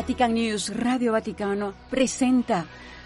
Vatican 0.00 0.32
News 0.32 0.74
Radio 0.74 1.12
Vaticano 1.12 1.74
presenta 1.90 2.64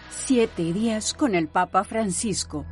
Siete 0.09 0.71
días 0.71 1.13
con 1.13 1.35
el 1.35 1.49
Papa 1.49 1.83
Francisco. 1.83 2.65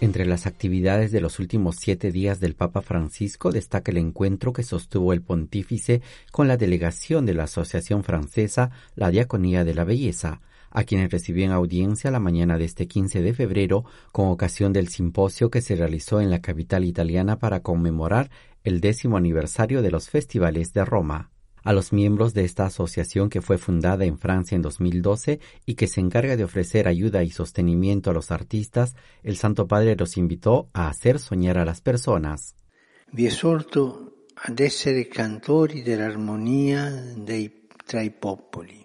Entre 0.00 0.26
las 0.26 0.48
actividades 0.48 1.12
de 1.12 1.20
los 1.20 1.38
últimos 1.38 1.76
siete 1.78 2.10
días 2.10 2.40
del 2.40 2.56
Papa 2.56 2.82
Francisco 2.82 3.52
destaca 3.52 3.92
el 3.92 3.98
encuentro 3.98 4.52
que 4.52 4.64
sostuvo 4.64 5.12
el 5.12 5.22
pontífice 5.22 6.02
con 6.32 6.48
la 6.48 6.56
delegación 6.56 7.26
de 7.26 7.34
la 7.34 7.44
Asociación 7.44 8.02
Francesa 8.02 8.72
La 8.96 9.10
Diaconía 9.10 9.62
de 9.62 9.74
la 9.74 9.84
Belleza, 9.84 10.40
a 10.72 10.84
quienes 10.84 11.10
recibió 11.10 11.44
en 11.44 11.52
audiencia 11.52 12.10
la 12.10 12.18
mañana 12.18 12.58
de 12.58 12.64
este 12.64 12.88
15 12.88 13.22
de 13.22 13.34
febrero 13.34 13.84
con 14.10 14.28
ocasión 14.28 14.72
del 14.72 14.88
simposio 14.88 15.50
que 15.50 15.60
se 15.60 15.76
realizó 15.76 16.20
en 16.20 16.30
la 16.30 16.40
capital 16.40 16.84
italiana 16.84 17.38
para 17.38 17.60
conmemorar 17.60 18.30
el 18.64 18.80
décimo 18.80 19.16
aniversario 19.16 19.82
de 19.82 19.90
los 19.90 20.08
festivales 20.08 20.72
de 20.72 20.84
Roma. 20.84 21.30
A 21.64 21.72
los 21.72 21.92
miembros 21.92 22.34
de 22.34 22.44
esta 22.44 22.66
asociación 22.66 23.30
que 23.30 23.40
fue 23.40 23.56
fundada 23.56 24.04
en 24.04 24.18
Francia 24.18 24.56
en 24.56 24.62
2012 24.62 25.38
y 25.64 25.74
que 25.74 25.86
se 25.86 26.00
encarga 26.00 26.36
de 26.36 26.42
ofrecer 26.42 26.88
ayuda 26.88 27.22
y 27.22 27.30
sostenimiento 27.30 28.10
a 28.10 28.14
los 28.14 28.32
artistas, 28.32 28.96
el 29.22 29.36
Santo 29.36 29.68
Padre 29.68 29.94
los 29.94 30.16
invitó 30.16 30.68
a 30.72 30.88
hacer 30.88 31.20
soñar 31.20 31.58
a 31.58 31.64
las 31.64 31.80
personas. 31.80 32.56
Ad 34.44 34.58
essere 34.58 35.06
cantori 35.06 35.82
dell'armonia 35.82 37.14
tra 37.84 38.00
i 38.02 38.10
popoli 38.10 38.81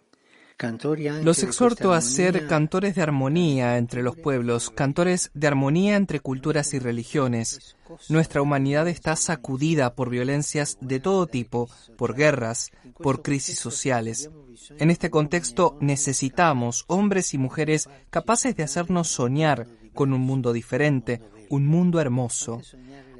los 1.21 1.43
exhorto 1.43 1.93
a 1.93 2.01
ser 2.01 2.47
cantores 2.47 2.95
de 2.95 3.03
armonía 3.03 3.77
entre 3.77 4.01
los 4.01 4.15
pueblos, 4.15 4.71
cantores 4.71 5.29
de 5.35 5.45
armonía 5.45 5.95
entre 5.95 6.19
culturas 6.19 6.73
y 6.73 6.79
religiones. 6.79 7.75
Nuestra 8.09 8.41
humanidad 8.41 8.87
está 8.87 9.15
sacudida 9.15 9.93
por 9.93 10.09
violencias 10.09 10.79
de 10.81 10.99
todo 10.99 11.27
tipo, 11.27 11.69
por 11.95 12.15
guerras, 12.15 12.71
por 12.97 13.21
crisis 13.21 13.59
sociales. 13.59 14.31
En 14.79 14.89
este 14.89 15.11
contexto 15.11 15.77
necesitamos 15.79 16.85
hombres 16.87 17.35
y 17.35 17.37
mujeres 17.37 17.87
capaces 18.09 18.55
de 18.55 18.63
hacernos 18.63 19.09
soñar 19.09 19.67
con 19.93 20.11
un 20.11 20.21
mundo 20.21 20.53
diferente, 20.53 21.21
un 21.49 21.67
mundo 21.67 22.01
hermoso. 22.01 22.61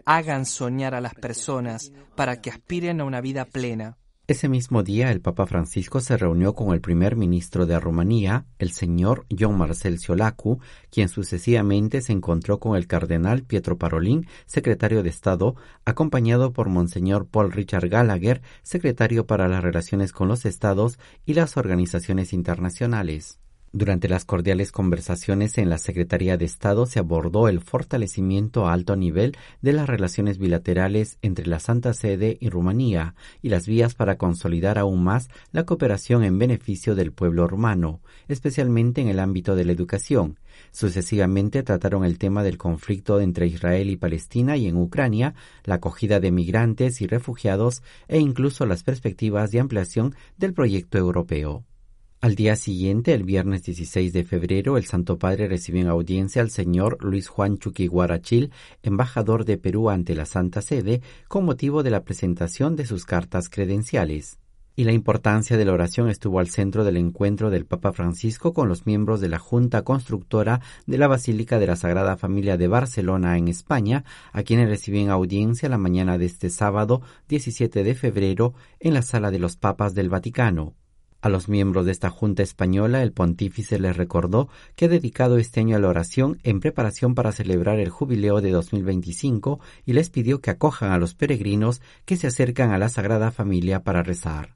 Hagan 0.06 0.48
soñar 0.48 0.96
a 0.96 1.02
las 1.02 1.14
personas 1.14 1.92
para 2.16 2.42
que 2.42 2.50
aspiren 2.50 3.00
a 3.00 3.06
una 3.06 3.22
vida 3.22 3.46
plena. 3.46 3.98
Ese 4.30 4.50
mismo 4.50 4.84
día 4.84 5.10
el 5.14 5.22
Papa 5.22 5.46
Francisco 5.46 6.02
se 6.02 6.18
reunió 6.18 6.54
con 6.54 6.74
el 6.74 6.82
primer 6.82 7.16
ministro 7.16 7.66
de 7.66 7.80
Rumanía, 7.80 8.46
el 8.60 8.72
señor 8.72 9.26
John 9.32 9.58
Marcel 9.58 10.00
Ciolacu, 10.00 10.60
quien 10.92 11.08
sucesivamente 11.08 12.02
se 12.02 12.12
encontró 12.12 12.60
con 12.60 12.76
el 12.76 12.88
cardenal 12.88 13.44
Pietro 13.44 13.78
Parolin, 13.78 14.28
secretario 14.46 15.02
de 15.02 15.08
Estado, 15.08 15.56
acompañado 15.86 16.52
por 16.52 16.68
Monseñor 16.68 17.26
Paul 17.26 17.54
Richard 17.54 17.88
Gallagher, 17.88 18.42
secretario 18.64 19.26
para 19.26 19.48
las 19.48 19.64
relaciones 19.64 20.12
con 20.12 20.28
los 20.28 20.44
estados 20.44 21.00
y 21.26 21.34
las 21.34 21.56
organizaciones 21.56 22.34
internacionales. 22.34 23.40
Durante 23.78 24.10
las 24.10 24.26
cordiales 24.26 24.72
conversaciones 24.72 25.60
en 25.60 25.70
la 25.70 25.78
Secretaría 25.78 26.36
de 26.36 26.46
Estado 26.46 26.88
se 26.88 26.98
abordó 26.98 27.48
el 27.48 27.62
fortalecimiento 27.62 28.66
a 28.66 28.74
alto 28.74 28.96
nivel 28.96 29.38
de 29.62 29.72
las 29.72 29.86
relaciones 29.86 30.40
bilaterales 30.40 31.20
entre 31.22 31.46
la 31.46 31.60
Santa 31.60 31.94
Sede 31.94 32.40
y 32.42 32.50
Rumanía 32.50 33.14
y 33.44 33.50
las 33.50 33.68
vías 33.68 33.94
para 33.94 34.18
consolidar 34.18 34.80
aún 34.80 35.04
más 35.04 35.30
la 35.52 35.64
cooperación 35.64 36.24
en 36.24 36.40
beneficio 36.40 36.96
del 36.96 37.12
pueblo 37.12 37.48
rumano, 37.48 38.02
especialmente 38.28 39.02
en 39.02 39.10
el 39.10 39.20
ámbito 39.20 39.56
de 39.56 39.66
la 39.66 39.74
educación. 39.74 40.40
Sucesivamente 40.72 41.62
trataron 41.62 42.04
el 42.04 42.18
tema 42.18 42.42
del 42.42 42.58
conflicto 42.58 43.22
entre 43.22 43.46
Israel 43.46 43.92
y 43.92 43.96
Palestina 43.96 44.58
y 44.58 44.66
en 44.66 44.78
Ucrania, 44.78 45.36
la 45.66 45.76
acogida 45.76 46.20
de 46.20 46.32
migrantes 46.32 47.00
y 47.02 47.06
refugiados 47.06 47.84
e 48.08 48.18
incluso 48.18 48.66
las 48.66 48.82
perspectivas 48.82 49.52
de 49.52 49.60
ampliación 49.60 50.16
del 50.36 50.56
proyecto 50.56 50.98
europeo. 50.98 51.64
Al 52.20 52.34
día 52.34 52.56
siguiente, 52.56 53.14
el 53.14 53.24
viernes 53.24 53.62
16 53.62 54.12
de 54.12 54.24
febrero, 54.24 54.78
el 54.78 54.86
Santo 54.86 55.20
Padre 55.20 55.48
recibió 55.48 55.82
en 55.82 55.88
audiencia 55.88 56.42
al 56.42 56.50
señor 56.50 56.98
Luis 57.04 57.28
Juan 57.28 57.60
Chuquiguarachil, 57.60 58.52
embajador 58.82 59.46
de 59.46 59.60
Perú 59.60 59.92
ante 59.92 60.16
la 60.16 60.26
Santa 60.26 60.64
Sede, 60.64 61.04
con 61.28 61.46
motivo 61.46 61.84
de 61.84 61.92
la 61.92 62.04
presentación 62.04 62.76
de 62.76 62.88
sus 62.88 63.06
cartas 63.06 63.50
credenciales. 63.50 64.40
Y 64.76 64.86
la 64.86 64.94
importancia 64.94 65.58
de 65.58 65.66
la 65.66 65.74
oración 65.74 66.10
estuvo 66.10 66.40
al 66.40 66.50
centro 66.50 66.84
del 66.84 66.98
encuentro 66.98 67.52
del 67.52 67.68
Papa 67.68 67.94
Francisco 67.94 68.52
con 68.52 68.68
los 68.68 68.88
miembros 68.88 69.22
de 69.22 69.30
la 69.30 69.38
Junta 69.38 69.84
Constructora 69.84 70.62
de 70.88 70.98
la 70.98 71.08
Basílica 71.08 71.60
de 71.60 71.68
la 71.68 71.76
Sagrada 71.76 72.18
Familia 72.18 72.58
de 72.58 72.68
Barcelona 72.68 73.38
en 73.38 73.48
España, 73.48 74.06
a 74.34 74.42
quienes 74.42 74.70
recibió 74.70 75.02
en 75.02 75.12
audiencia 75.12 75.70
la 75.70 75.78
mañana 75.78 76.18
de 76.18 76.26
este 76.26 76.50
sábado 76.50 77.04
17 77.28 77.84
de 77.84 77.94
febrero 77.94 78.56
en 78.80 78.96
la 78.96 79.04
Sala 79.04 79.30
de 79.30 79.38
los 79.38 79.56
Papas 79.56 79.94
del 79.94 80.10
Vaticano. 80.10 80.74
A 81.20 81.30
los 81.30 81.50
miembros 81.50 81.86
de 81.86 81.92
esta 81.92 82.12
Junta 82.12 82.44
Española, 82.44 83.02
el 83.02 83.12
pontífice 83.12 83.80
les 83.80 83.98
recordó 83.98 84.50
que 84.76 84.86
ha 84.86 84.88
dedicado 84.88 85.38
este 85.38 85.62
año 85.62 85.76
a 85.76 85.80
la 85.80 85.88
oración 85.88 86.40
en 86.44 86.60
preparación 86.60 87.16
para 87.16 87.32
celebrar 87.32 87.80
el 87.80 87.90
jubileo 87.90 88.40
de 88.40 88.52
2025 88.52 89.60
y 89.86 89.94
les 89.94 90.12
pidió 90.12 90.42
que 90.42 90.52
acojan 90.52 90.92
a 90.92 91.00
los 91.00 91.16
peregrinos 91.16 91.82
que 92.06 92.18
se 92.18 92.28
acercan 92.28 92.72
a 92.72 92.78
la 92.78 92.90
Sagrada 92.90 93.32
Familia 93.32 93.84
para 93.84 94.04
rezar. 94.04 94.56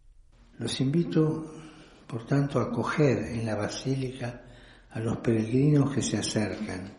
Los 0.60 0.80
invito, 0.80 1.52
por 2.06 2.28
tanto, 2.28 2.60
a 2.60 2.66
acoger 2.66 3.18
en 3.18 3.46
la 3.46 3.56
Basílica 3.56 4.44
a 4.92 5.00
los 5.00 5.18
peregrinos 5.18 5.92
que 5.92 6.04
se 6.04 6.18
acercan 6.18 6.94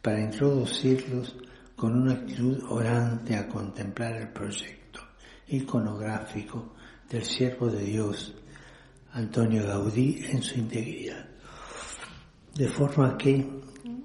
para 0.00 0.20
introducirlos 0.20 1.36
con 1.74 2.00
una 2.00 2.12
actitud 2.12 2.62
orante 2.68 3.34
a 3.34 3.48
contemplar 3.48 4.14
el 4.14 4.28
proyecto 4.28 5.00
iconográfico 5.48 6.74
del 7.10 7.24
siervo 7.24 7.68
de 7.68 7.82
Dios 7.82 8.34
Antonio 9.18 9.66
Gaudí 9.66 10.24
en 10.30 10.40
su 10.40 10.60
integridad. 10.60 11.26
De 12.54 12.68
forma 12.68 13.18
que, 13.18 13.44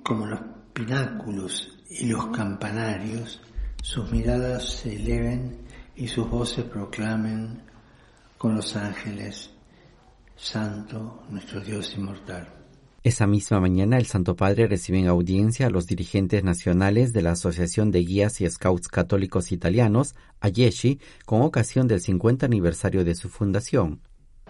como 0.04 0.26
los 0.26 0.40
pináculos 0.74 1.80
y 1.88 2.08
los 2.08 2.28
campanarios, 2.28 3.40
sus 3.84 4.12
miradas 4.12 4.68
se 4.68 4.96
eleven 4.96 5.60
y 5.96 6.08
sus 6.08 6.28
voces 6.28 6.66
proclamen 6.66 7.62
con 8.40 8.56
los 8.56 8.76
ángeles, 8.76 9.52
Santo, 10.36 11.24
nuestro 11.30 11.62
Dios 11.62 11.94
inmortal. 11.96 12.52
Esa 13.04 13.28
misma 13.28 13.60
mañana 13.60 13.98
el 13.98 14.08
Santo 14.08 14.36
Padre 14.36 14.66
recibe 14.66 14.98
en 14.98 15.10
audiencia 15.10 15.68
a 15.68 15.70
los 15.70 15.86
dirigentes 15.86 16.44
nacionales 16.44 17.14
de 17.14 17.22
la 17.22 17.34
Asociación 17.34 17.92
de 17.92 18.00
Guías 18.00 18.42
y 18.42 18.50
Scouts 18.50 18.88
Católicos 18.88 19.52
Italianos, 19.52 20.16
AYESHI, 20.40 21.00
con 21.26 21.44
ocasión 21.44 21.88
del 21.88 22.02
50 22.02 22.48
aniversario 22.48 23.06
de 23.06 23.14
su 23.14 23.30
fundación. 23.30 24.02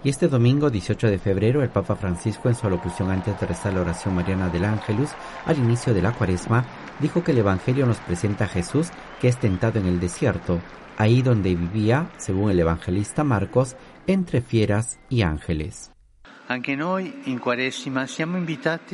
Y 0.04 0.10
este 0.10 0.28
domingo 0.28 0.70
18 0.70 1.08
de 1.08 1.18
febrero 1.18 1.64
el 1.64 1.70
Papa 1.70 1.96
Francisco 1.96 2.50
en 2.50 2.56
su 2.56 2.68
alocución 2.68 3.10
antes 3.10 3.40
de 3.40 3.48
rezar 3.48 3.74
la 3.74 3.82
oración 3.82 4.14
mariana 4.14 4.50
del 4.50 4.66
Ángelus 4.66 5.12
al 5.46 5.58
inicio 5.58 5.94
de 5.94 6.02
la 6.02 6.12
cuaresma 6.12 6.66
dijo 7.00 7.24
que 7.24 7.32
el 7.32 7.38
Evangelio 7.38 7.86
nos 7.86 8.00
presenta 8.00 8.44
a 8.44 8.50
Jesús 8.50 8.90
que 9.22 9.30
es 9.30 9.38
tentado 9.38 9.80
en 9.80 9.86
el 9.86 10.02
desierto, 10.02 10.60
ahí 10.98 11.22
donde 11.22 11.56
vivía, 11.56 12.12
según 12.18 12.52
el 12.52 12.60
evangelista 12.60 13.24
Marcos, 13.24 13.78
entre 14.06 14.42
fieras 14.42 15.00
y 15.10 15.22
ángeles. 15.22 15.94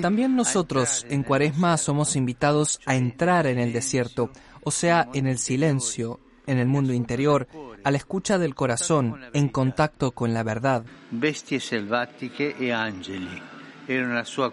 También 0.02 0.36
nosotros 0.36 1.06
en 1.10 1.24
Cuaresma 1.24 1.78
somos 1.78 2.16
invitados 2.16 2.80
a 2.86 2.96
entrar 2.96 3.48
en 3.48 3.58
el 3.58 3.74
desierto, 3.74 4.30
o 4.64 4.70
sea, 4.70 5.10
en 5.16 5.26
el 5.26 5.40
silencio, 5.40 6.20
en 6.50 6.58
el 6.58 6.68
mundo 6.68 6.94
interior, 6.94 7.48
a 7.84 7.92
la 7.92 7.98
escucha 7.98 8.38
del 8.38 8.56
corazón, 8.56 9.20
en 9.34 9.50
contacto 9.50 10.12
con 10.12 10.34
la 10.34 10.44
verdad. 10.44 10.84
Bestie 11.12 11.60
selvatiche 11.60 12.56
e 12.60 12.72
angeli 12.72 13.42
erano 13.90 14.14
la 14.14 14.26
sua 14.26 14.52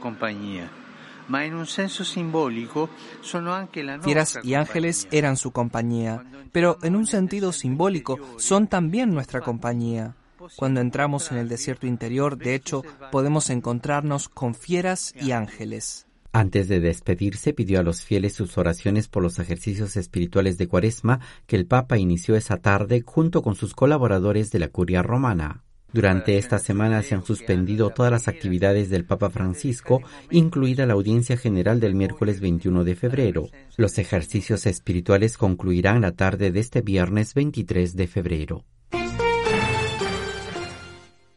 la 3.83 3.99
Fieras 4.01 4.39
y 4.43 4.55
ángeles 4.55 5.09
eran 5.11 5.37
su 5.37 5.51
compañía, 5.51 6.25
pero 6.53 6.79
en 6.83 6.95
un 6.97 7.07
sentido 7.07 7.53
simbólico 7.53 8.19
son 8.39 8.69
también 8.69 9.13
nuestra 9.13 9.41
compañía. 9.41 10.15
Cuando 10.55 10.81
entramos 10.81 11.33
en 11.33 11.39
el 11.39 11.49
desierto 11.49 11.87
interior, 11.87 12.39
de 12.39 12.55
hecho, 12.55 12.83
podemos 13.11 13.51
encontrarnos 13.51 14.29
con 14.29 14.55
fieras 14.55 15.13
y 15.21 15.33
ángeles. 15.33 16.07
Antes 16.37 16.69
de 16.69 16.81
despedirse, 16.81 17.55
pidió 17.55 17.81
a 17.81 17.83
los 17.83 18.03
fieles 18.03 18.35
sus 18.35 18.59
oraciones 18.59 19.09
por 19.09 19.23
los 19.23 19.39
ejercicios 19.39 19.97
espirituales 19.97 20.59
de 20.59 20.69
Cuaresma 20.69 21.19
que 21.47 21.57
el 21.57 21.65
Papa 21.65 21.97
inició 21.97 22.37
esa 22.37 22.59
tarde 22.59 23.03
junto 23.07 23.41
con 23.41 23.55
sus 23.55 23.73
colaboradores 23.73 24.51
de 24.51 24.59
la 24.59 24.69
Curia 24.69 25.03
Romana. 25.03 25.65
Durante 25.95 26.37
esta 26.37 26.59
semana 26.59 27.01
se 27.01 27.15
han 27.15 27.25
suspendido 27.25 27.89
todas 27.89 28.13
las 28.13 28.29
actividades 28.29 28.91
del 28.91 29.07
Papa 29.07 29.31
Francisco, 29.31 30.03
incluida 30.31 30.85
la 30.85 30.93
audiencia 30.93 31.39
general 31.39 31.81
del 31.81 31.95
miércoles 31.95 32.41
21 32.41 32.85
de 32.85 32.97
febrero. 32.97 33.49
Los 33.79 33.97
ejercicios 33.97 34.67
espirituales 34.67 35.39
concluirán 35.39 36.03
la 36.03 36.13
tarde 36.13 36.53
de 36.53 36.61
este 36.61 36.83
viernes 36.83 37.33
23 37.33 37.97
de 37.97 38.07
febrero. 38.09 38.65